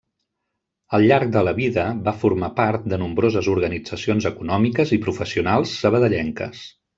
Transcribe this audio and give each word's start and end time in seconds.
Al 0.97 1.03
llarg 1.09 1.33
de 1.35 1.43
la 1.47 1.51
vida, 1.59 1.83
va 2.07 2.13
formar 2.23 2.49
part 2.61 2.87
de 2.93 2.99
nombroses 3.03 3.51
organitzacions 3.53 4.29
econòmiques 4.31 4.95
i 4.99 5.01
professionals 5.05 5.77
sabadellenques. 5.85 6.65